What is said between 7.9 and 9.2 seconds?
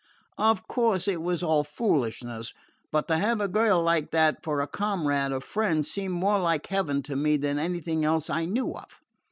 else I knew of.